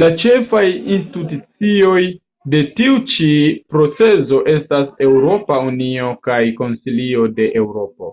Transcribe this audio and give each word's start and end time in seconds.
La 0.00 0.06
ĉefaj 0.22 0.62
institucioj 0.96 2.02
de 2.54 2.60
tiu 2.80 2.98
ĉi 3.12 3.28
procezo 3.76 4.40
estas 4.54 4.90
Eŭropa 5.06 5.56
Unio 5.70 6.10
kaj 6.28 6.38
Konsilio 6.60 7.24
de 7.40 7.48
Eŭropo. 7.62 8.12